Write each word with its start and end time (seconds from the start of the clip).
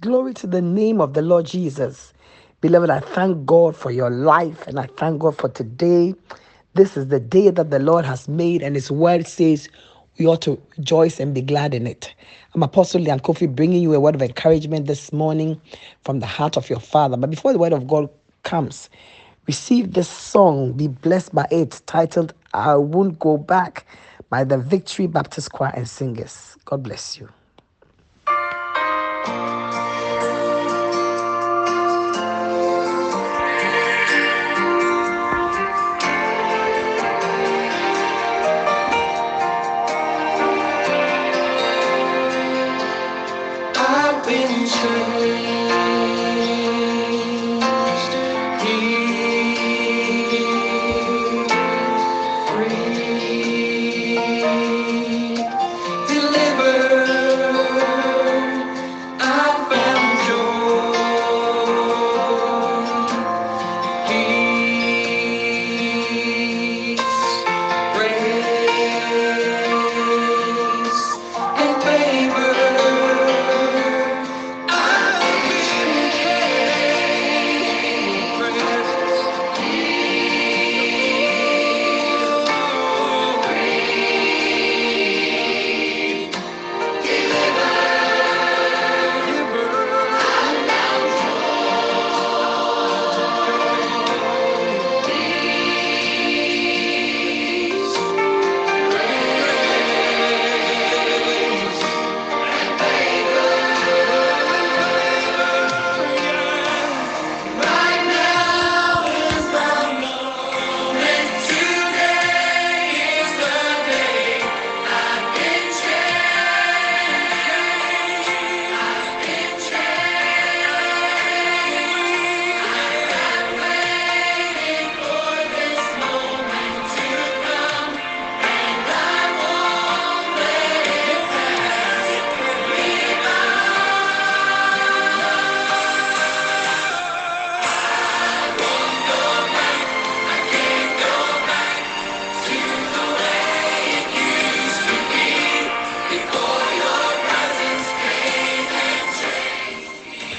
Glory 0.00 0.34
to 0.34 0.46
the 0.46 0.62
name 0.62 1.00
of 1.00 1.14
the 1.14 1.22
Lord 1.22 1.46
Jesus. 1.46 2.14
Beloved, 2.60 2.90
I 2.90 3.00
thank 3.00 3.46
God 3.46 3.76
for 3.76 3.90
your 3.90 4.10
life 4.10 4.66
and 4.68 4.78
I 4.78 4.86
thank 4.98 5.20
God 5.20 5.36
for 5.38 5.48
today. 5.48 6.14
This 6.74 6.98
is 6.98 7.08
the 7.08 7.20
day 7.20 7.50
that 7.50 7.70
the 7.70 7.80
Lord 7.80 8.04
has 8.04 8.28
made, 8.28 8.62
and 8.62 8.76
His 8.76 8.92
word 8.92 9.26
says 9.26 9.68
we 10.18 10.28
ought 10.28 10.42
to 10.42 10.62
rejoice 10.78 11.18
and 11.18 11.34
be 11.34 11.42
glad 11.42 11.74
in 11.74 11.88
it. 11.88 12.14
I'm 12.54 12.62
Apostle 12.62 13.02
Lyanne 13.02 13.22
Koffi 13.22 13.48
bringing 13.54 13.82
you 13.82 13.94
a 13.94 14.00
word 14.00 14.14
of 14.14 14.22
encouragement 14.22 14.86
this 14.86 15.12
morning 15.14 15.60
from 16.04 16.20
the 16.20 16.26
heart 16.26 16.58
of 16.58 16.70
your 16.70 16.80
Father. 16.80 17.16
But 17.16 17.30
before 17.30 17.54
the 17.54 17.58
word 17.58 17.72
of 17.74 17.88
God 17.88 18.10
comes, 18.44 18.90
receive 19.48 19.94
this 19.94 20.10
song, 20.10 20.74
be 20.74 20.88
blessed 20.88 21.34
by 21.34 21.48
it, 21.50 21.80
titled 21.86 22.34
I 22.54 22.76
Won't 22.76 23.18
Go 23.18 23.38
Back 23.38 23.86
by 24.30 24.44
the 24.44 24.58
Victory 24.58 25.08
Baptist 25.08 25.52
Choir 25.52 25.72
and 25.74 25.88
Singers. 25.88 26.56
God 26.66 26.84
bless 26.84 27.18
you. 27.18 27.30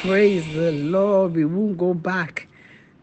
Praise 0.08 0.48
the 0.54 0.72
Lord. 0.72 1.36
We 1.36 1.44
won't 1.44 1.78
go 1.78 1.94
back 1.94 2.48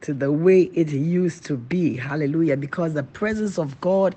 to 0.01 0.15
the 0.15 0.33
way 0.33 0.63
it 0.73 0.89
used 0.89 1.45
to 1.45 1.59
be. 1.59 1.99
Hallelujah. 1.99 2.57
Because 2.57 2.95
the 2.95 3.03
presence 3.03 3.59
of 3.59 3.79
God 3.83 4.17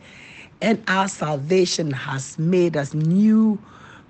and 0.61 0.81
our 0.87 1.09
salvation 1.09 1.91
has 1.91 2.39
made 2.39 2.77
us 2.77 2.93
new 2.93 3.61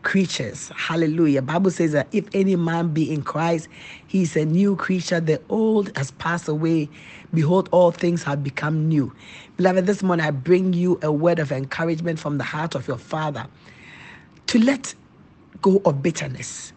creatures. 0.04 0.72
Hallelujah. 0.76 1.42
Bible 1.42 1.72
says 1.72 1.94
that 1.94 2.08
if 2.12 2.26
any 2.36 2.56
man 2.56 2.90
be 2.90 3.12
in 3.12 3.24
Christ, 3.24 3.68
he's 4.06 4.38
a 4.38 4.46
new 4.46 4.76
creature. 4.76 5.20
The 5.20 5.42
old 5.50 5.98
has 5.98 6.12
passed 6.12 6.48
away. 6.48 6.88
Behold, 7.34 7.70
all 7.72 7.90
things 7.90 8.22
have 8.26 8.44
become 8.44 8.88
new. 8.88 9.12
Beloved, 9.58 9.88
this 9.88 10.04
morning 10.04 10.24
I 10.24 10.30
bring 10.30 10.74
you 10.74 11.00
a 11.02 11.12
word 11.12 11.40
of 11.40 11.52
encouragement 11.52 12.20
from 12.20 12.38
the 12.38 12.44
heart 12.44 12.76
of 12.76 12.88
your 12.88 13.00
Father 13.00 13.48
to 14.46 14.60
let 14.60 14.94
go 15.64 15.82
of 15.84 16.04
bitterness. 16.04 16.74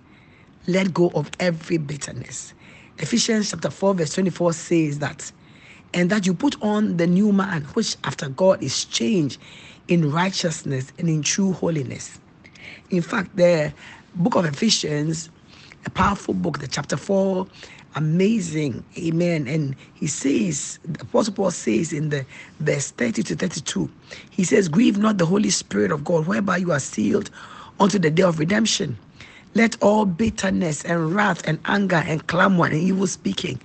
Let 0.71 0.95
go 0.95 1.11
of 1.17 1.29
every 1.41 1.79
bitterness. 1.79 2.55
Ephesians 2.99 3.51
chapter 3.51 3.71
4, 3.71 3.95
verse 3.95 4.15
24 4.15 4.53
says 4.53 5.01
that, 5.01 5.33
and 5.93 6.09
that 6.11 6.27
you 6.27 6.33
put 6.33 6.63
on 6.63 6.97
the 6.97 7.09
new 7.09 7.33
man, 7.33 7.63
which 7.75 7.97
after 8.05 8.29
God 8.29 8.63
is 8.63 8.85
changed 8.85 9.41
in 9.89 10.13
righteousness 10.13 10.93
and 10.97 11.09
in 11.09 11.23
true 11.23 11.53
holiness. 11.55 12.21
In 12.91 13.03
fact, 13.03 13.35
the 13.35 13.73
book 14.15 14.37
of 14.37 14.45
Ephesians, 14.45 15.29
a 15.87 15.91
powerful 15.91 16.35
book, 16.35 16.61
the 16.61 16.69
chapter 16.69 16.97
4, 16.97 17.49
amazing. 17.97 18.85
Amen. 18.97 19.49
And 19.49 19.75
he 19.95 20.07
says, 20.07 20.79
the 20.85 21.03
Apostle 21.03 21.35
Paul 21.35 21.51
says 21.51 21.93
in 21.93 22.11
the 22.11 22.25
verse 22.61 22.93
30 22.93 23.25
to 23.25 23.35
32, 23.35 23.91
he 24.31 24.45
says, 24.45 24.69
Grieve 24.69 24.99
not 24.99 25.19
the 25.19 25.27
Holy 25.27 25.51
Spirit 25.51 25.91
of 25.91 26.05
God, 26.05 26.29
whereby 26.29 26.59
you 26.59 26.71
are 26.71 26.79
sealed 26.79 27.29
unto 27.81 27.99
the 27.99 28.11
day 28.11 28.23
of 28.23 28.39
redemption. 28.39 28.97
Let 29.55 29.83
all 29.83 30.07
bitterness 30.07 30.85
and 30.85 31.13
wrath 31.13 31.47
and 31.49 31.59
anger 31.65 31.97
and 32.07 32.25
clamor 32.29 32.67
and 32.67 32.75
evil 32.75 33.09
speaking 33.09 33.59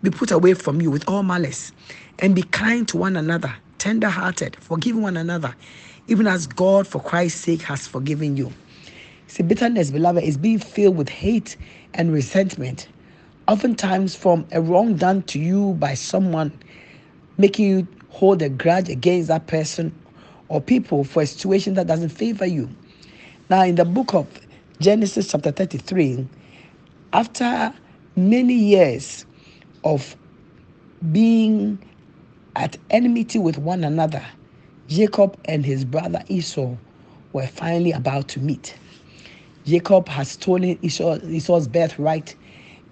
be 0.00 0.08
put 0.10 0.30
away 0.30 0.54
from 0.54 0.80
you 0.80 0.88
with 0.88 1.08
all 1.08 1.24
malice, 1.24 1.72
and 2.20 2.34
be 2.34 2.42
kind 2.44 2.86
to 2.88 2.96
one 2.96 3.16
another, 3.16 3.52
tender 3.78 4.08
hearted, 4.08 4.56
forgiving 4.60 5.02
one 5.02 5.16
another, 5.16 5.54
even 6.06 6.28
as 6.28 6.46
God 6.46 6.86
for 6.86 7.00
Christ's 7.00 7.40
sake 7.40 7.62
has 7.62 7.88
forgiven 7.88 8.36
you. 8.36 8.52
See, 9.26 9.42
bitterness, 9.42 9.90
beloved, 9.90 10.22
is 10.22 10.36
being 10.36 10.60
filled 10.60 10.96
with 10.96 11.08
hate 11.08 11.56
and 11.94 12.12
resentment, 12.12 12.86
oftentimes 13.48 14.14
from 14.14 14.46
a 14.52 14.60
wrong 14.60 14.94
done 14.94 15.22
to 15.22 15.40
you 15.40 15.74
by 15.74 15.94
someone, 15.94 16.52
making 17.36 17.66
you 17.68 17.86
hold 18.10 18.42
a 18.42 18.48
grudge 18.48 18.88
against 18.88 19.26
that 19.26 19.48
person 19.48 19.92
or 20.48 20.60
people 20.60 21.02
for 21.02 21.22
a 21.22 21.26
situation 21.26 21.74
that 21.74 21.88
doesn't 21.88 22.10
favor 22.10 22.46
you. 22.46 22.68
Now, 23.50 23.64
in 23.64 23.74
the 23.74 23.84
book 23.84 24.14
of 24.14 24.26
Genesis, 24.82 25.30
chapter 25.30 25.52
33, 25.52 26.26
after 27.12 27.72
many 28.16 28.54
years 28.54 29.24
of 29.84 30.16
being 31.12 31.78
at 32.56 32.76
enmity 32.90 33.38
with 33.38 33.58
one 33.58 33.84
another, 33.84 34.26
Jacob 34.88 35.38
and 35.44 35.64
his 35.64 35.84
brother 35.84 36.20
Esau 36.26 36.74
were 37.32 37.46
finally 37.46 37.92
about 37.92 38.26
to 38.26 38.40
meet. 38.40 38.74
Jacob 39.64 40.08
had 40.08 40.26
stolen 40.26 40.76
Esau, 40.82 41.16
Esau's 41.28 41.68
birthright 41.68 42.34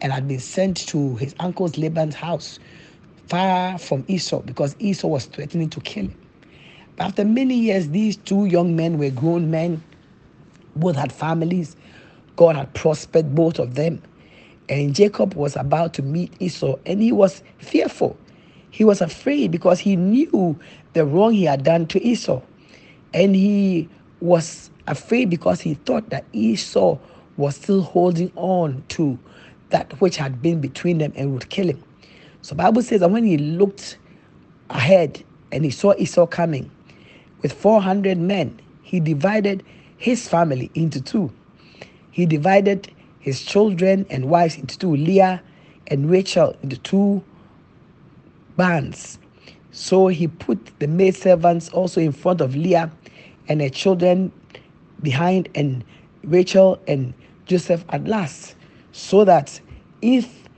and 0.00 0.12
had 0.12 0.28
been 0.28 0.38
sent 0.38 0.76
to 0.86 1.16
his 1.16 1.34
uncle's 1.40 1.76
Laban's 1.76 2.14
house, 2.14 2.60
far 3.26 3.78
from 3.78 4.04
Esau, 4.06 4.42
because 4.42 4.76
Esau 4.78 5.08
was 5.08 5.24
threatening 5.26 5.68
to 5.70 5.80
kill 5.80 6.04
him. 6.04 6.14
But 6.94 7.06
after 7.06 7.24
many 7.24 7.56
years, 7.56 7.88
these 7.88 8.16
two 8.16 8.44
young 8.44 8.76
men 8.76 8.96
were 8.96 9.10
grown 9.10 9.50
men, 9.50 9.82
both 10.80 10.96
had 10.96 11.12
families. 11.12 11.76
God 12.36 12.56
had 12.56 12.72
prospered 12.74 13.34
both 13.34 13.58
of 13.58 13.74
them. 13.74 14.02
And 14.68 14.94
Jacob 14.94 15.34
was 15.34 15.56
about 15.56 15.94
to 15.94 16.02
meet 16.02 16.32
Esau, 16.38 16.76
and 16.86 17.02
he 17.02 17.10
was 17.12 17.42
fearful. 17.58 18.16
He 18.70 18.84
was 18.84 19.00
afraid 19.00 19.50
because 19.50 19.80
he 19.80 19.96
knew 19.96 20.58
the 20.92 21.04
wrong 21.04 21.32
he 21.32 21.44
had 21.44 21.64
done 21.64 21.86
to 21.88 22.02
Esau. 22.02 22.40
And 23.12 23.34
he 23.34 23.88
was 24.20 24.70
afraid 24.86 25.28
because 25.28 25.60
he 25.60 25.74
thought 25.74 26.08
that 26.10 26.24
Esau 26.32 26.98
was 27.36 27.56
still 27.56 27.82
holding 27.82 28.30
on 28.36 28.84
to 28.88 29.18
that 29.70 30.00
which 30.00 30.16
had 30.16 30.40
been 30.40 30.60
between 30.60 30.98
them 30.98 31.12
and 31.16 31.32
would 31.32 31.48
kill 31.48 31.68
him. 31.68 31.82
So 32.42 32.54
Bible 32.54 32.82
says 32.82 33.00
that 33.00 33.10
when 33.10 33.24
he 33.24 33.38
looked 33.38 33.98
ahead 34.68 35.22
and 35.52 35.64
he 35.64 35.70
saw 35.70 35.94
Esau 35.98 36.26
coming 36.26 36.70
with 37.42 37.52
400 37.52 38.18
men, 38.18 38.60
he 38.82 39.00
divided 39.00 39.64
his 40.00 40.26
family 40.26 40.70
into 40.74 41.00
two. 41.00 41.30
He 42.10 42.24
divided 42.26 42.90
his 43.20 43.42
children 43.42 44.06
and 44.08 44.30
wives 44.30 44.56
into 44.56 44.76
two, 44.78 44.96
Leah 44.96 45.42
and 45.88 46.10
Rachel 46.10 46.56
into 46.62 46.78
two 46.78 47.22
bands. 48.56 49.18
So 49.72 50.08
he 50.08 50.26
put 50.26 50.78
the 50.80 50.88
maidservants 50.88 51.68
also 51.68 52.00
in 52.00 52.12
front 52.12 52.40
of 52.40 52.56
Leah 52.56 52.90
and 53.48 53.60
her 53.60 53.68
children 53.68 54.32
behind, 55.02 55.50
and 55.54 55.84
Rachel 56.24 56.80
and 56.88 57.12
Joseph 57.44 57.84
at 57.90 58.04
last, 58.06 58.56
so 58.92 59.24
that 59.26 59.60
if 60.00 60.48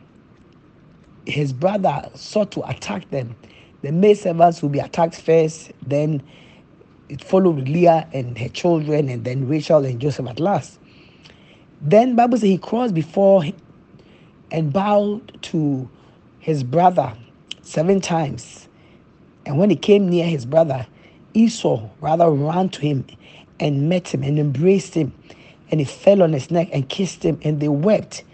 his 1.27 1.53
brother 1.53 2.09
sought 2.15 2.53
to 2.53 2.69
attack 2.69 3.11
them, 3.11 3.35
the 3.83 3.91
maidservants 3.91 4.63
will 4.63 4.69
be 4.69 4.79
attacked 4.79 5.21
first, 5.21 5.73
then 5.85 6.23
it 7.09 7.23
followed 7.23 7.69
Leah 7.69 8.09
and 8.13 8.39
her 8.39 8.49
children, 8.49 9.09
and 9.09 9.25
then 9.25 9.49
Rachel 9.49 9.85
and 9.85 10.01
Joseph 10.01 10.27
at 10.29 10.41
last. 10.41 10.79
Then 11.81 12.15
Bible 12.15 12.39
says 12.39 12.49
he 12.49 12.59
crossed 12.59 12.95
before 12.95 13.45
and 14.51 14.73
bowed 14.73 15.43
to 15.43 15.89
his 16.39 16.63
brother 16.63 17.13
seven 17.63 18.01
times. 18.01 18.69
And 19.47 19.59
when 19.59 19.71
he 19.71 19.77
came 19.77 20.09
near 20.09 20.27
his 20.27 20.47
brother, 20.47 20.87
Esau 21.35 21.89
rather 22.01 22.31
ran 22.31 22.69
to 22.71 22.81
him 22.81 23.05
and 23.59 23.89
met 23.89 24.15
him 24.15 24.23
and 24.23 24.39
embraced 24.39 24.95
him. 24.95 25.13
And 25.71 25.81
he 25.81 25.87
fell 25.87 26.23
on 26.23 26.33
his 26.33 26.51
neck 26.51 26.69
and 26.73 26.89
kissed 26.89 27.25
him, 27.25 27.41
and 27.43 27.61
they 27.61 27.69
wept. 27.69 28.25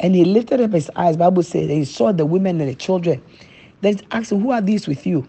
And 0.00 0.14
he 0.14 0.24
lifted 0.24 0.60
up 0.60 0.72
his 0.72 0.90
eyes. 0.96 1.16
Bible 1.16 1.42
says 1.42 1.68
he 1.68 1.84
saw 1.84 2.12
the 2.12 2.26
women 2.26 2.60
and 2.60 2.68
the 2.68 2.74
children. 2.74 3.22
Then 3.80 3.98
he 3.98 4.06
asked 4.10 4.32
him, 4.32 4.40
Who 4.40 4.50
are 4.50 4.60
these 4.60 4.88
with 4.88 5.06
you? 5.06 5.28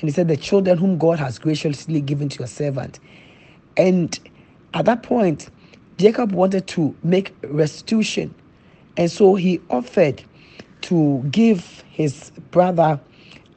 And 0.00 0.08
he 0.08 0.10
said, 0.10 0.28
The 0.28 0.36
children 0.36 0.78
whom 0.78 0.98
God 0.98 1.18
has 1.18 1.38
graciously 1.38 2.00
given 2.00 2.28
to 2.30 2.38
your 2.40 2.48
servant. 2.48 3.00
And 3.76 4.18
at 4.74 4.86
that 4.86 5.02
point, 5.02 5.50
Jacob 5.98 6.32
wanted 6.32 6.66
to 6.68 6.94
make 7.02 7.34
restitution. 7.42 8.34
And 8.96 9.10
so 9.10 9.34
he 9.34 9.60
offered 9.70 10.22
to 10.82 11.22
give 11.30 11.84
his 11.90 12.30
brother 12.50 13.00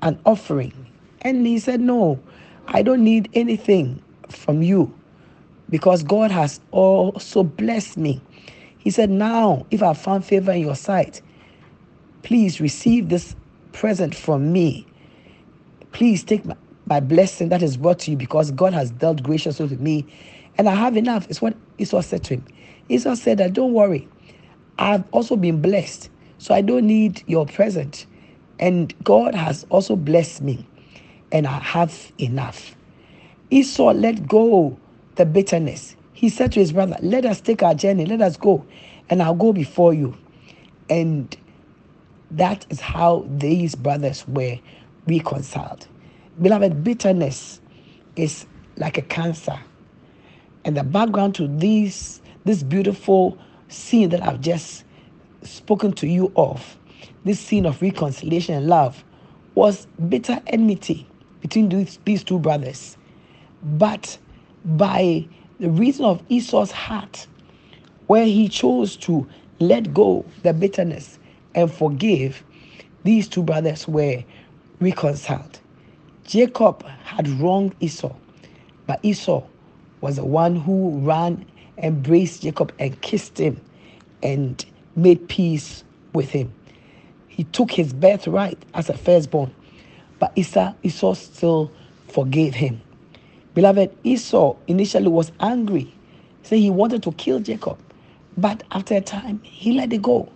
an 0.01 0.19
offering. 0.25 0.73
And 1.21 1.47
he 1.47 1.59
said, 1.59 1.79
No, 1.79 2.19
I 2.67 2.81
don't 2.81 3.03
need 3.03 3.29
anything 3.33 4.01
from 4.29 4.61
you 4.61 4.93
because 5.69 6.03
God 6.03 6.31
has 6.31 6.59
also 6.71 7.43
blessed 7.43 7.97
me. 7.97 8.21
He 8.77 8.91
said, 8.91 9.09
Now, 9.09 9.65
if 9.71 9.81
I 9.81 9.93
found 9.93 10.25
favor 10.25 10.51
in 10.51 10.61
your 10.61 10.75
sight, 10.75 11.21
please 12.23 12.59
receive 12.59 13.09
this 13.09 13.35
present 13.71 14.13
from 14.13 14.51
me. 14.51 14.85
Please 15.93 16.23
take 16.23 16.45
my, 16.45 16.55
my 16.87 16.99
blessing 16.99 17.49
that 17.49 17.63
is 17.63 17.77
brought 17.77 17.99
to 17.99 18.11
you 18.11 18.17
because 18.17 18.51
God 18.51 18.73
has 18.73 18.91
dealt 18.91 19.23
graciously 19.23 19.67
with 19.67 19.79
me 19.79 20.05
and 20.57 20.69
I 20.69 20.75
have 20.75 20.97
enough. 20.97 21.27
It's 21.29 21.41
what 21.41 21.55
Esau 21.77 22.01
said 22.01 22.23
to 22.25 22.35
him. 22.35 22.45
Esau 22.89 23.15
said 23.15 23.37
that 23.39 23.53
don't 23.53 23.73
worry, 23.73 24.07
I've 24.77 25.03
also 25.11 25.35
been 25.35 25.61
blessed, 25.61 26.09
so 26.37 26.53
I 26.53 26.61
don't 26.61 26.85
need 26.85 27.23
your 27.27 27.45
present. 27.45 28.05
And 28.59 28.93
God 29.03 29.35
has 29.35 29.65
also 29.69 29.95
blessed 29.95 30.41
me, 30.41 30.67
and 31.31 31.47
I 31.47 31.59
have 31.59 32.11
enough. 32.19 32.75
Esau 33.49 33.93
let 33.93 34.27
go 34.27 34.77
the 35.15 35.25
bitterness. 35.25 35.95
He 36.13 36.29
said 36.29 36.51
to 36.53 36.59
his 36.59 36.71
brother, 36.71 36.97
Let 37.01 37.25
us 37.25 37.41
take 37.41 37.63
our 37.63 37.75
journey, 37.75 38.05
let 38.05 38.21
us 38.21 38.37
go, 38.37 38.65
and 39.09 39.21
I'll 39.21 39.35
go 39.35 39.53
before 39.53 39.93
you. 39.93 40.15
And 40.89 41.35
that 42.31 42.65
is 42.69 42.79
how 42.79 43.25
these 43.29 43.75
brothers 43.75 44.27
were 44.27 44.59
reconciled. 45.07 45.87
Beloved, 46.41 46.83
bitterness 46.83 47.61
is 48.15 48.45
like 48.77 48.97
a 48.97 49.01
cancer 49.01 49.59
and 50.65 50.77
the 50.77 50.83
background 50.83 51.35
to 51.35 51.47
this 51.47 52.21
this 52.45 52.63
beautiful 52.63 53.37
scene 53.69 54.09
that 54.09 54.21
I've 54.21 54.41
just 54.41 54.83
spoken 55.43 55.93
to 55.93 56.07
you 56.07 56.31
of, 56.35 56.77
this 57.23 57.39
scene 57.39 57.65
of 57.65 57.81
reconciliation 57.81 58.55
and 58.55 58.67
love, 58.67 59.03
was 59.55 59.87
bitter 60.09 60.41
enmity 60.47 61.07
between 61.41 61.69
these, 61.69 61.99
these 62.03 62.23
two 62.23 62.39
brothers. 62.39 62.97
But 63.63 64.17
by 64.65 65.25
the 65.59 65.69
reason 65.69 66.05
of 66.05 66.21
Esau's 66.27 66.71
heart, 66.71 67.27
where 68.07 68.25
he 68.25 68.49
chose 68.49 68.97
to 68.97 69.25
let 69.59 69.93
go 69.93 70.25
the 70.43 70.53
bitterness 70.53 71.17
and 71.55 71.71
forgive, 71.71 72.43
these 73.05 73.29
two 73.29 73.43
brothers 73.43 73.87
were 73.87 74.23
reconciled. 74.79 75.59
Jacob 76.25 76.83
had 77.03 77.27
wronged 77.27 77.75
Esau, 77.79 78.13
but 78.87 78.99
Esau 79.03 79.43
was 80.01 80.17
the 80.17 80.25
one 80.25 80.55
who 80.55 80.99
ran, 80.99 81.45
embraced 81.77 82.43
Jacob, 82.43 82.73
and 82.79 82.99
kissed 83.01 83.37
him 83.37 83.59
and 84.21 84.65
made 84.95 85.27
peace 85.27 85.83
with 86.13 86.29
him. 86.29 86.53
He 87.27 87.43
took 87.45 87.71
his 87.71 87.93
birthright 87.93 88.63
as 88.73 88.89
a 88.89 88.97
firstborn, 88.97 89.53
but 90.19 90.31
Esau, 90.35 90.73
Esau 90.83 91.13
still 91.13 91.71
forgave 92.07 92.53
him. 92.53 92.81
Beloved, 93.53 93.95
Esau 94.03 94.55
initially 94.67 95.07
was 95.07 95.31
angry. 95.39 95.93
Say 96.43 96.59
he 96.59 96.69
wanted 96.69 97.03
to 97.03 97.11
kill 97.13 97.39
Jacob, 97.39 97.77
but 98.37 98.63
after 98.71 98.95
a 98.95 99.01
time, 99.01 99.41
he 99.43 99.73
let 99.73 99.93
it 99.93 100.01
go. 100.01 100.29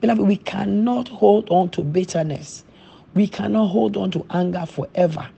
Beloved, 0.00 0.22
we 0.22 0.36
cannot 0.36 1.08
hold 1.08 1.48
on 1.50 1.70
to 1.70 1.82
bitterness. 1.82 2.64
We 3.18 3.26
cannot 3.26 3.66
hold 3.66 3.96
on 3.96 4.12
to 4.12 4.24
anger 4.30 4.64
forever 4.64 5.28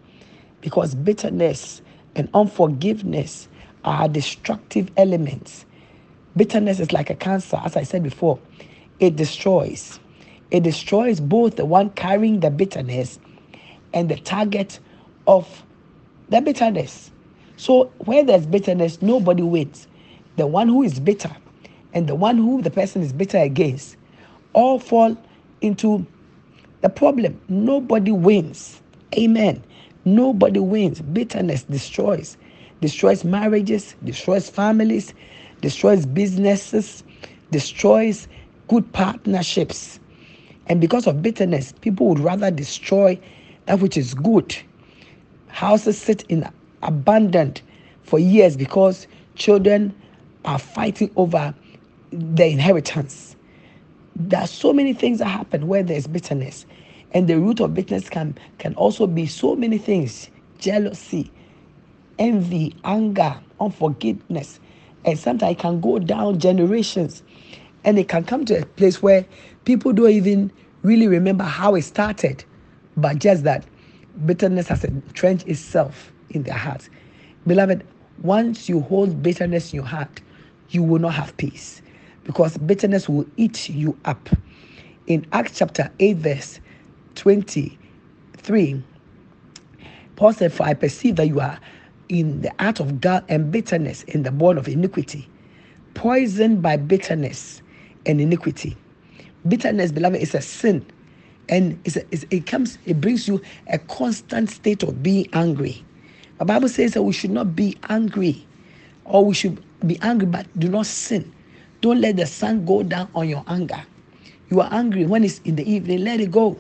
because 0.61 0.95
bitterness 0.95 1.81
and 2.15 2.29
unforgiveness 2.35 3.49
are 3.85 4.07
destructive 4.07 4.91
elements. 4.99 5.65
Bitterness 6.37 6.79
is 6.79 6.93
like 6.93 7.09
a 7.09 7.15
cancer, 7.15 7.59
as 7.65 7.79
I 7.79 7.85
said 7.85 8.03
before. 8.03 8.39
It 8.99 9.17
destroys. 9.17 9.99
It 10.51 10.63
destroys 10.63 11.21
both 11.21 11.57
the 11.57 11.65
one 11.65 11.89
carrying 11.93 12.41
the 12.41 12.51
bitterness 12.51 13.19
and 13.95 14.11
the 14.11 14.17
target 14.17 14.79
of 15.27 15.65
the 16.29 16.43
bitterness. 16.43 17.11
So 17.57 17.85
where 18.05 18.23
there's 18.23 18.45
bitterness, 18.45 19.01
nobody 19.01 19.43
wins. 19.43 19.89
The 20.37 20.47
one 20.47 20.69
who 20.69 20.83
is 20.83 21.01
bitter 21.01 21.35
and 21.95 22.07
the 22.07 22.15
one 22.15 22.37
who 22.37 22.61
the 22.61 22.71
person 22.71 23.01
is 23.01 23.15
bitter 23.15 23.39
against 23.39 23.97
all 24.53 24.79
fall 24.79 25.17
into 25.63 26.07
the 26.83 26.89
problem. 26.89 27.41
Nobody 27.49 28.13
wins. 28.13 28.81
Amen. 29.17 29.63
Nobody 30.05 30.61
wins. 30.61 31.01
Bitterness 31.01 31.65
destroys 31.65 32.37
destroys 32.81 33.25
marriages, 33.25 33.95
destroys 34.05 34.49
families, 34.51 35.15
destroys 35.61 36.07
businesses, 36.07 37.05
destroys 37.51 38.27
good 38.69 38.91
partnerships. 38.93 40.01
And 40.67 40.81
because 40.81 41.07
of 41.07 41.23
bitterness, 41.23 41.73
people 41.81 42.09
would 42.09 42.21
rather 42.21 42.51
destroy 42.51 43.19
that 43.67 43.81
which 43.81 43.97
is 43.97 44.15
good. 44.15 44.57
Houses 45.49 46.01
sit 46.01 46.23
in 46.29 46.49
abandoned 46.83 47.61
for 48.03 48.19
years 48.19 48.57
because 48.57 49.07
children 49.35 49.95
are 50.45 50.59
fighting 50.59 51.11
over 51.17 51.55
the 52.13 52.47
inheritance. 52.47 53.37
There 54.17 54.41
are 54.41 54.47
so 54.47 54.73
many 54.73 54.93
things 54.93 55.19
that 55.21 55.27
happen 55.27 55.67
where 55.67 55.83
there's 55.83 56.07
bitterness. 56.07 56.67
And 57.13 57.29
the 57.29 57.39
root 57.39 57.61
of 57.61 57.75
bitterness 57.75 58.09
can, 58.09 58.37
can 58.59 58.75
also 58.75 59.07
be 59.07 59.27
so 59.27 59.57
many 59.57 59.79
things 59.79 60.31
jealousy, 60.59 61.31
envy, 62.19 62.75
anger, 62.85 63.41
unforgiveness. 63.61 64.61
And 65.05 65.19
sometimes 65.19 65.53
it 65.53 65.59
can 65.59 65.81
go 65.81 65.99
down 65.99 66.39
generations. 66.39 67.23
And 67.85 67.99
it 67.99 68.09
can 68.09 68.25
come 68.25 68.45
to 68.47 68.61
a 68.61 68.67
place 68.67 69.03
where 69.03 69.25
people 69.65 69.93
don't 69.93 70.11
even 70.11 70.53
really 70.83 71.07
remember 71.07 71.45
how 71.45 71.75
it 71.75 71.83
started, 71.83 72.45
but 72.97 73.19
just 73.19 73.45
that 73.45 73.65
bitterness 74.27 74.69
has 74.69 74.85
entrenched 74.85 75.49
itself 75.49 76.13
in 76.31 76.43
their 76.43 76.55
hearts. 76.55 76.91
Beloved, 77.47 77.87
once 78.23 78.69
you 78.69 78.81
hold 78.81 79.23
bitterness 79.23 79.73
in 79.73 79.77
your 79.77 79.87
heart, 79.87 80.21
you 80.69 80.83
will 80.83 80.99
not 80.99 81.15
have 81.15 81.35
peace 81.39 81.81
because 82.25 82.57
bitterness 82.59 83.09
will 83.09 83.27
eat 83.37 83.69
you 83.69 83.97
up. 84.05 84.29
In 85.07 85.27
Acts 85.33 85.59
chapter 85.59 85.91
8, 85.99 86.17
verse 86.19 86.61
23, 87.17 88.83
Paul 90.17 90.33
said, 90.33 90.53
For 90.53 90.65
I 90.65 90.75
perceive 90.75 91.17
that 91.17 91.27
you 91.27 91.41
are 91.41 91.59
in 92.09 92.43
the 92.43 92.53
art 92.59 92.81
of 92.81 93.01
gall 93.01 93.23
and 93.29 93.51
bitterness 93.51 94.03
in 94.05 94.23
the 94.23 94.31
born 94.31 94.59
of 94.59 94.69
iniquity, 94.69 95.29
poisoned 95.95 96.61
by 96.63 96.77
bitterness 96.77 97.63
and 98.07 98.21
iniquity. 98.21 98.77
Bitterness, 99.49 99.93
beloved, 99.93 100.21
is 100.21 100.35
a 100.35 100.43
sin, 100.43 100.85
and 101.49 101.81
it's 101.85 101.97
a, 101.97 102.05
it's, 102.11 102.25
it 102.31 102.47
comes, 102.47 102.79
it 102.85 103.01
brings 103.01 103.27
you 103.27 103.41
a 103.69 103.79
constant 103.79 104.51
state 104.51 104.83
of 104.83 105.03
being 105.03 105.29
angry. 105.33 105.85
The 106.39 106.45
Bible 106.45 106.69
says 106.69 106.95
that 106.95 107.03
we 107.03 107.13
should 107.13 107.31
not 107.31 107.57
be 107.57 107.79
angry, 107.89 108.47
or 109.05 109.25
we 109.25 109.35
should 109.35 109.63
be 109.87 109.99
angry, 110.03 110.27
but 110.27 110.47
do 110.59 110.69
not 110.69 110.87
sin. 110.87 111.33
Don't 111.81 112.01
let 112.01 112.17
the 112.17 112.27
sun 112.27 112.65
go 112.67 112.83
down 112.83 113.09
on 113.15 113.29
your 113.29 113.45
anger. 113.47 113.83
You 114.51 114.61
are 114.61 114.69
angry 114.73 115.07
when 115.07 115.25
it's 115.25 115.39
in 115.41 115.57
the 115.57 115.71
evening, 115.71 116.05
let 116.05 116.21
it 116.21 116.31
go. 116.31 116.59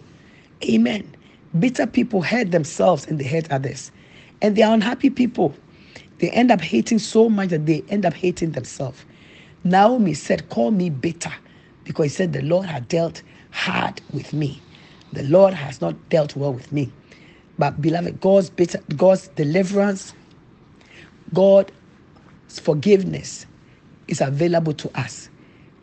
Amen. 0.65 1.15
Bitter 1.59 1.87
people 1.87 2.23
hurt 2.23 2.51
themselves 2.53 3.07
and 3.07 3.19
they 3.19 3.27
hurt 3.27 3.51
others. 3.51 3.91
And 4.41 4.57
they 4.57 4.63
are 4.63 4.73
unhappy 4.73 5.11
people. 5.11 5.55
They 6.19 6.31
end 6.31 6.51
up 6.51 6.61
hating 6.61 7.01
so 7.01 7.29
much 7.29 7.49
that 7.51 7.67
they 7.67 7.83
end 7.89 8.07
up 8.07 8.15
hating 8.15 8.53
themselves. 8.53 9.05
Naomi 9.65 10.15
said, 10.15 10.49
Call 10.49 10.71
me 10.71 10.89
bitter, 10.91 11.33
because 11.85 12.05
he 12.05 12.09
said, 12.11 12.33
The 12.33 12.43
Lord 12.43 12.67
had 12.67 12.89
dealt 12.89 13.23
hard 13.51 14.01
with 14.13 14.33
me. 14.33 14.61
The 15.13 15.25
Lord 15.25 15.55
has 15.55 15.81
not 15.81 16.09
dealt 16.09 16.37
well 16.37 16.53
with 16.53 16.71
me. 16.73 16.93
But 17.59 17.83
beloved, 17.83 18.21
God's 18.21 18.49
bitter, 18.49 18.81
God's 18.97 19.29
deliverance, 19.29 20.15
God's 21.35 21.73
forgiveness 22.49 23.47
is 24.11 24.21
available 24.21 24.73
to 24.75 24.99
us. 24.99 25.31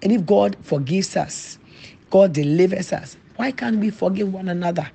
And 0.04 0.12
if 0.12 0.26
God 0.26 0.58
forgives 0.64 1.16
us, 1.18 1.60
God 2.12 2.34
delivers 2.34 2.94
us, 2.94 3.18
why 3.38 3.52
can't 3.52 3.78
we 3.80 3.90
forgive 3.90 4.34
one 4.34 4.50
another 4.50 4.90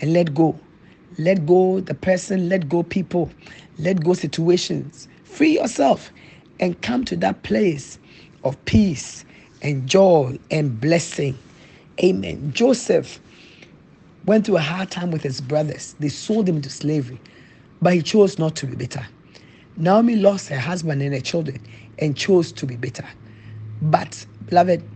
and 0.00 0.12
let 0.12 0.34
go? 0.34 0.58
Let 1.18 1.46
go 1.46 1.80
the 1.80 1.94
person, 1.94 2.48
let 2.48 2.68
go 2.68 2.82
people, 2.82 3.30
let 3.78 4.02
go 4.04 4.14
situations. 4.14 5.08
Free 5.24 5.54
yourself 5.58 6.12
and 6.60 6.80
come 6.82 7.04
to 7.06 7.16
that 7.16 7.42
place 7.42 7.98
of 8.44 8.62
peace 8.64 9.24
and 9.62 9.88
joy 9.88 10.38
and 10.50 10.80
blessing. 10.80 11.38
Amen. 12.02 12.52
Joseph 12.52 13.20
went 14.26 14.46
through 14.46 14.56
a 14.56 14.60
hard 14.60 14.90
time 14.90 15.10
with 15.10 15.22
his 15.22 15.40
brothers. 15.40 15.94
They 16.00 16.08
sold 16.08 16.48
him 16.48 16.56
into 16.56 16.70
slavery, 16.70 17.20
but 17.82 17.94
he 17.94 18.02
chose 18.02 18.38
not 18.38 18.56
to 18.56 18.66
be 18.66 18.76
bitter. 18.76 19.06
Naomi 19.76 20.16
lost 20.16 20.48
her 20.48 20.58
husband 20.58 21.02
and 21.02 21.14
her 21.14 21.20
children 21.20 21.60
and 21.98 22.16
chose 22.16 22.52
to 22.52 22.66
be 22.66 22.76
bitter. 22.76 23.06
But, 23.82 24.26
beloved, 24.46 24.88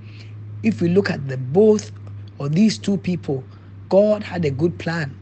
if 0.62 0.80
we 0.82 0.88
look 0.88 1.10
at 1.10 1.28
the 1.28 1.36
both 1.38 1.92
of 2.40 2.52
these 2.54 2.78
two 2.78 2.98
people, 2.98 3.44
God 3.88 4.22
had 4.22 4.44
a 4.44 4.50
good 4.50 4.78
plan 4.78 5.16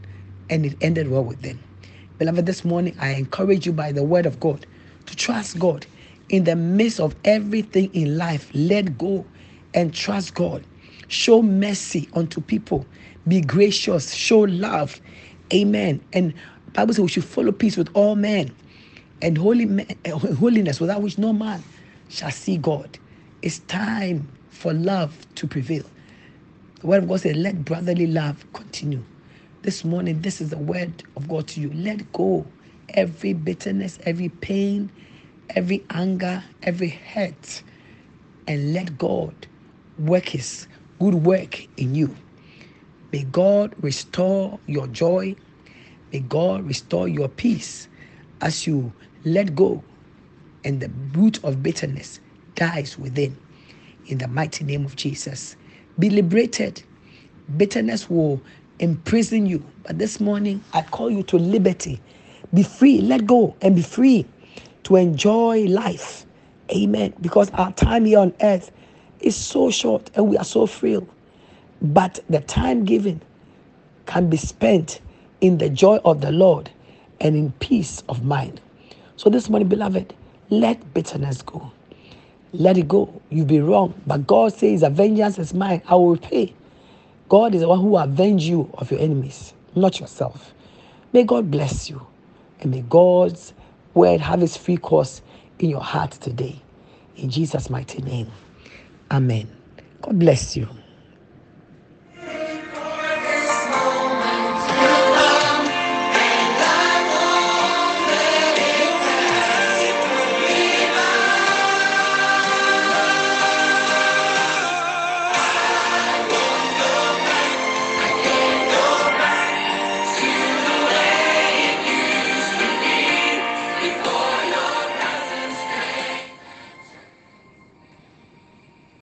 and 0.49 0.65
it 0.65 0.77
ended 0.81 1.09
well 1.09 1.23
with 1.23 1.41
them. 1.41 1.59
Beloved, 2.19 2.45
this 2.45 2.65
morning 2.65 2.95
I 2.99 3.11
encourage 3.11 3.65
you 3.65 3.73
by 3.73 3.91
the 3.91 4.03
word 4.03 4.25
of 4.25 4.39
God 4.39 4.65
to 5.07 5.15
trust 5.15 5.59
God 5.59 5.85
in 6.29 6.45
the 6.45 6.55
midst 6.55 6.99
of 6.99 7.15
everything 7.25 7.93
in 7.93 8.17
life. 8.17 8.51
Let 8.53 8.97
go 8.97 9.25
and 9.73 9.93
trust 9.93 10.35
God. 10.35 10.65
Show 11.07 11.41
mercy 11.41 12.09
unto 12.13 12.41
people. 12.41 12.85
Be 13.27 13.41
gracious. 13.41 14.13
Show 14.13 14.41
love. 14.41 14.99
Amen. 15.53 16.01
And 16.13 16.33
Bible 16.73 16.93
says 16.93 17.01
we 17.03 17.09
should 17.09 17.25
follow 17.25 17.51
peace 17.51 17.77
with 17.77 17.89
all 17.93 18.15
men 18.15 18.55
and 19.21 19.37
holy 19.37 19.87
holiness 20.07 20.79
without 20.79 21.01
which 21.01 21.17
no 21.17 21.33
man 21.33 21.63
shall 22.09 22.31
see 22.31 22.57
God. 22.57 22.99
It's 23.41 23.59
time 23.59 24.29
for 24.49 24.73
love 24.73 25.15
to 25.35 25.47
prevail. 25.47 25.85
The 26.81 26.87
word 26.87 27.03
of 27.03 27.09
God 27.09 27.21
says, 27.21 27.35
let 27.35 27.65
brotherly 27.65 28.07
love 28.07 28.45
continue. 28.53 29.03
This 29.63 29.83
morning, 29.85 30.21
this 30.21 30.41
is 30.41 30.51
the 30.51 30.57
word 30.57 31.03
of 31.15 31.27
God 31.27 31.47
to 31.49 31.61
you. 31.61 31.71
Let 31.73 32.11
go 32.13 32.45
every 32.89 33.33
bitterness, 33.33 33.99
every 34.05 34.29
pain, 34.29 34.91
every 35.51 35.85
anger, 35.89 36.43
every 36.63 36.89
hurt, 36.89 37.63
and 38.47 38.73
let 38.73 38.97
God 38.97 39.47
work 39.97 40.29
his 40.29 40.67
good 40.99 41.15
work 41.15 41.67
in 41.77 41.95
you. 41.95 42.15
May 43.11 43.23
God 43.23 43.75
restore 43.81 44.59
your 44.67 44.87
joy. 44.87 45.35
May 46.13 46.19
God 46.21 46.65
restore 46.65 47.07
your 47.07 47.29
peace 47.29 47.87
as 48.41 48.67
you 48.67 48.93
let 49.33 49.55
go 49.55 49.83
and 50.63 50.81
the 50.81 50.89
root 51.17 51.43
of 51.43 51.63
bitterness 51.63 52.19
dies 52.55 52.97
within. 52.97 53.37
In 54.07 54.17
the 54.17 54.27
mighty 54.27 54.63
name 54.63 54.85
of 54.85 54.95
Jesus. 54.95 55.55
Be 55.99 56.09
liberated. 56.09 56.83
Bitterness 57.57 58.09
will 58.09 58.41
imprison 58.79 59.45
you. 59.45 59.63
But 59.83 59.97
this 59.97 60.19
morning, 60.19 60.63
I 60.73 60.81
call 60.83 61.09
you 61.09 61.23
to 61.23 61.37
liberty. 61.37 62.01
Be 62.53 62.63
free. 62.63 63.01
Let 63.01 63.25
go 63.25 63.55
and 63.61 63.75
be 63.75 63.81
free 63.81 64.25
to 64.83 64.95
enjoy 64.95 65.65
life. 65.65 66.25
Amen. 66.71 67.13
Because 67.21 67.49
our 67.51 67.71
time 67.73 68.05
here 68.05 68.19
on 68.19 68.33
earth 68.41 68.71
is 69.19 69.35
so 69.35 69.69
short 69.71 70.09
and 70.15 70.27
we 70.27 70.37
are 70.37 70.45
so 70.45 70.65
frail. 70.65 71.07
But 71.81 72.19
the 72.29 72.41
time 72.41 72.85
given 72.85 73.21
can 74.05 74.29
be 74.29 74.37
spent 74.37 75.01
in 75.41 75.57
the 75.57 75.69
joy 75.69 75.97
of 76.05 76.21
the 76.21 76.31
Lord 76.31 76.69
and 77.19 77.35
in 77.35 77.51
peace 77.53 78.03
of 78.09 78.23
mind. 78.23 78.61
So 79.17 79.31
this 79.31 79.49
morning, 79.49 79.67
beloved, 79.67 80.13
let 80.51 80.93
bitterness 80.93 81.41
go. 81.41 81.71
Let 82.53 82.77
it 82.77 82.87
go. 82.87 83.19
You've 83.31 83.47
been 83.47 83.65
wrong. 83.65 83.99
But 84.05 84.27
God 84.27 84.53
says, 84.53 84.83
A 84.83 84.91
vengeance 84.91 85.39
is 85.39 85.55
mine. 85.55 85.81
I 85.87 85.95
will 85.95 86.11
repay. 86.11 86.53
God 87.27 87.55
is 87.55 87.61
the 87.61 87.67
one 87.67 87.79
who 87.81 87.97
avenge 87.97 88.43
you 88.43 88.69
of 88.75 88.91
your 88.91 88.99
enemies, 88.99 89.53
not 89.75 89.99
yourself. 89.99 90.53
May 91.13 91.23
God 91.23 91.49
bless 91.49 91.89
you. 91.89 92.05
And 92.61 92.69
may 92.69 92.81
God's 92.81 93.53
word 93.95 94.21
have 94.21 94.43
its 94.43 94.55
free 94.55 94.77
course 94.77 95.23
in 95.57 95.71
your 95.71 95.81
heart 95.81 96.11
today. 96.11 96.61
In 97.15 97.31
Jesus' 97.31 97.71
mighty 97.71 98.03
name. 98.03 98.31
Amen. 99.09 99.49
God 100.01 100.19
bless 100.19 100.55
you. 100.55 100.67